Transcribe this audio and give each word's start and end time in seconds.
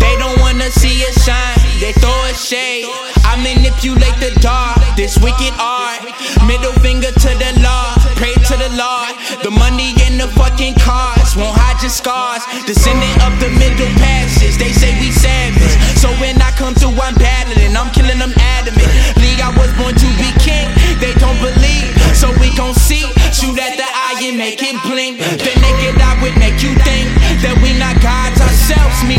They 0.00 0.14
don't 0.18 0.38
wanna 0.40 0.70
see 0.70 1.04
us 1.08 1.16
shine, 1.24 1.56
they 1.80 1.92
throw 1.92 2.16
a 2.28 2.34
shade. 2.34 2.88
I 3.24 3.36
manipulate 3.40 4.16
the 4.20 4.32
dark, 4.40 4.78
this 4.96 5.18
wicked 5.18 5.52
art. 5.60 6.00
Middle 6.46 6.72
finger 6.84 7.10
to 7.10 7.30
the 7.36 7.50
law, 7.60 7.96
pray 8.16 8.32
to 8.32 8.54
the 8.56 8.70
Lord. 8.76 9.12
The 9.42 9.50
money 9.50 9.92
in 10.06 10.16
the 10.16 10.28
fucking 10.36 10.74
cars 10.80 11.36
won't 11.36 11.56
hide 11.56 11.80
your 11.82 11.92
scars. 11.92 12.44
Descendant 12.64 13.16
of 13.24 13.36
the 13.40 13.50
middle 13.56 13.88
passes. 14.00 14.56
they 14.56 14.72
say 14.72 14.92
we 15.00 15.10
savage. 15.10 15.76
So 16.00 16.08
when 16.20 16.40
I 16.40 16.50
come 16.52 16.74
through, 16.74 16.96
I'm 17.00 17.14
battling, 17.16 17.76
I'm 17.76 17.92
killing 17.92 18.18
them 18.18 18.32
adamant. 18.36 18.88
League, 19.20 19.40
I 19.40 19.52
was 19.56 19.72
born 19.76 19.92
to 19.92 20.08
be 20.16 20.28
king, 20.40 20.68
they 21.00 21.12
don't 21.20 21.38
believe. 21.40 21.92
So 22.16 22.32
we 22.40 22.48
gon' 22.56 22.74
see, 22.74 23.04
shoot 23.36 23.56
at 23.60 23.76
the 23.76 23.84
eye 23.84 24.20
and 24.24 24.38
make 24.38 24.62
it 24.62 24.76
blink. 24.88 25.20
The 25.20 25.52
naked 25.60 26.00
eye 26.00 26.16
would 26.24 26.36
make 26.40 26.62
you 26.64 26.72
think 26.84 26.95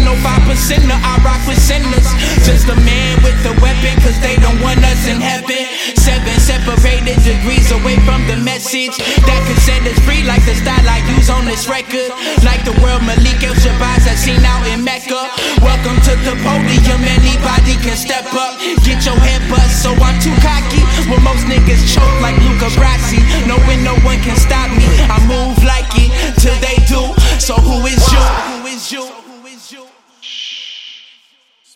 no 0.08 0.16
five 0.23 0.39
percenter, 0.47 0.95
I 0.95 1.19
rock 1.19 1.44
with 1.44 1.59
sinners. 1.59 2.08
Just 2.47 2.72
a 2.72 2.77
man 2.88 3.19
with 3.27 3.36
a 3.44 3.52
weapon, 3.59 3.91
cause 4.00 4.16
they 4.23 4.39
don't 4.39 4.55
want 4.64 4.80
us 4.88 5.03
in 5.11 5.19
heaven. 5.19 5.67
Seven 5.99 6.31
separated 6.39 7.19
degrees 7.27 7.67
away 7.75 7.99
from 8.08 8.23
the 8.31 8.39
message 8.39 8.95
that 9.27 9.42
can 9.43 9.59
set 9.67 9.83
us 9.83 9.99
free, 10.08 10.23
like 10.23 10.39
the 10.48 10.55
style 10.55 10.87
I 10.87 11.04
use 11.11 11.27
on 11.27 11.43
this 11.43 11.67
record. 11.67 12.15
Like 12.48 12.64
the 12.64 12.71
world 12.80 13.04
Malik 13.04 13.43
El 13.43 13.52
Shabazz 13.59 14.08
I 14.08 14.15
seen 14.15 14.39
out 14.48 14.64
in 14.71 14.87
Mecca. 14.87 15.27
Welcome 15.59 15.99
to 16.08 16.14
the 16.23 16.39
podium, 16.39 17.04
anybody 17.04 17.76
can 17.83 17.99
step 17.99 18.31
up. 18.31 18.55
Get 18.87 19.04
your 19.04 19.20
head 19.20 19.43
bust, 19.52 19.83
so 19.83 19.92
I'm 19.99 20.15
too 20.23 20.36
cocky. 20.39 20.83
Well, 21.11 21.20
most 21.20 21.43
niggas 21.52 21.83
choke 21.92 22.17
like 22.23 22.39
Luca 22.48 22.71
Brasi. 22.80 23.20
Knowing 23.43 23.83
no 23.83 23.99
one 24.08 24.23
can 24.23 24.39
stop 24.39 24.71
me. 24.71 24.87
I 25.11 25.20
move 25.27 25.60
like 25.67 25.92
it 25.99 26.15
till 26.39 26.55
they 26.64 26.80
do. 26.87 27.11
So 27.43 27.60
who 27.60 27.83
is 27.92 27.99
you? 28.08 28.23
Who 28.23 28.67
is 28.71 28.87
you? 28.92 29.04
Who 29.04 29.48
is 29.48 29.71
you? 29.71 29.83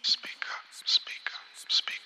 Speak 0.03 0.43
up, 0.49 0.65
speak 0.85 1.25
up, 1.29 1.45
speak 1.69 2.05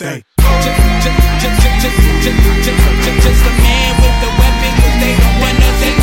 Just, 0.00 0.14
just, 0.14 0.78
just, 1.02 1.18
just, 1.42 1.58
just, 1.58 1.98
just, 2.22 2.38
just, 2.62 2.78
just, 3.02 3.18
just 3.18 3.42
a 3.42 3.52
man 3.58 3.98
with 3.98 4.22
a 4.22 4.30
weapon, 4.38 4.72
'cause 4.78 4.96
they 5.02 5.12
don't 5.18 5.40
want 5.40 5.58
nothing. 5.58 5.98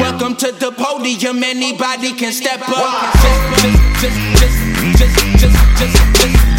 Welcome 0.00 0.34
to 0.36 0.50
the 0.50 0.72
podium, 0.72 1.44
anybody 1.44 2.12
can 2.12 2.32
step 2.32 2.60
up. 2.68 3.14
Just, 3.22 3.62
just, 3.62 3.78
just, 4.00 4.18
just, 4.40 4.58
just, 4.98 5.14
just, 5.38 5.56
just, 5.78 6.20
just, 6.20 6.43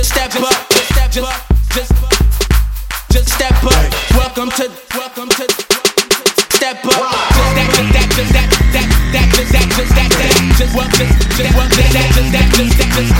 just 0.00 0.14
step 0.14 0.34
up, 0.36 0.68
just 0.70 0.94
step 0.94 1.24
up, 1.24 1.42
just 1.74 1.92
just 3.12 3.28
step 3.28 3.64
up. 3.64 3.92
Welcome 4.16 4.48
to, 4.52 4.70
welcome 4.94 5.28
to, 5.28 5.44
step 6.56 6.84
up. 6.86 7.04
Just 7.36 7.54
that, 7.56 7.68
just 7.76 7.92
that, 7.92 8.08
just 8.16 8.32
that, 8.32 8.48
that, 8.72 8.86
that, 9.12 9.28
just 9.34 9.52
that, 9.52 9.68
just 9.76 9.94
that, 9.94 10.08
that, 10.08 10.32
just 10.56 10.72
just 10.72 10.96
just 10.96 11.18
just 11.36 11.92
that, 11.92 12.08
just 12.14 12.32
that, 12.32 12.46
just 12.54 12.78
that, 12.78 13.08
just. 13.08 13.19